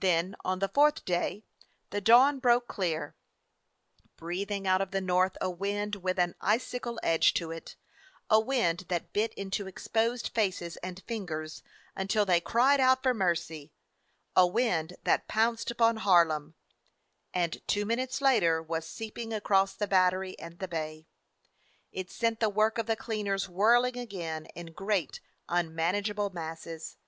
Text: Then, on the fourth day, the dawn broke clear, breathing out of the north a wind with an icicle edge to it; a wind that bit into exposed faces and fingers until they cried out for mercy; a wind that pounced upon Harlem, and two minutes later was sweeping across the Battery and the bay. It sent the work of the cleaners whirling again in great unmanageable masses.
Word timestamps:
Then, 0.00 0.34
on 0.44 0.58
the 0.58 0.66
fourth 0.68 1.04
day, 1.04 1.44
the 1.90 2.00
dawn 2.00 2.40
broke 2.40 2.66
clear, 2.66 3.14
breathing 4.16 4.66
out 4.66 4.80
of 4.80 4.90
the 4.90 5.00
north 5.00 5.36
a 5.40 5.48
wind 5.48 5.94
with 5.94 6.18
an 6.18 6.34
icicle 6.40 6.98
edge 7.04 7.34
to 7.34 7.52
it; 7.52 7.76
a 8.28 8.40
wind 8.40 8.86
that 8.88 9.12
bit 9.12 9.32
into 9.34 9.68
exposed 9.68 10.30
faces 10.30 10.76
and 10.78 11.04
fingers 11.06 11.62
until 11.94 12.26
they 12.26 12.40
cried 12.40 12.80
out 12.80 13.04
for 13.04 13.14
mercy; 13.14 13.72
a 14.34 14.44
wind 14.44 14.96
that 15.04 15.28
pounced 15.28 15.70
upon 15.70 15.98
Harlem, 15.98 16.56
and 17.32 17.62
two 17.68 17.84
minutes 17.84 18.20
later 18.20 18.60
was 18.60 18.84
sweeping 18.84 19.32
across 19.32 19.72
the 19.76 19.86
Battery 19.86 20.36
and 20.40 20.58
the 20.58 20.66
bay. 20.66 21.06
It 21.92 22.10
sent 22.10 22.40
the 22.40 22.50
work 22.50 22.76
of 22.76 22.86
the 22.86 22.96
cleaners 22.96 23.48
whirling 23.48 23.96
again 23.96 24.46
in 24.56 24.72
great 24.72 25.20
unmanageable 25.48 26.30
masses. 26.30 26.96